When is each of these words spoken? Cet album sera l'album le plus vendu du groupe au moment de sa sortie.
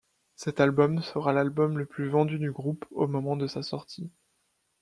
Cet 0.35 0.59
album 0.59 1.03
sera 1.03 1.31
l'album 1.31 1.77
le 1.77 1.85
plus 1.85 2.09
vendu 2.09 2.39
du 2.39 2.51
groupe 2.51 2.85
au 2.89 3.05
moment 3.05 3.37
de 3.37 3.45
sa 3.45 3.61
sortie. 3.61 4.09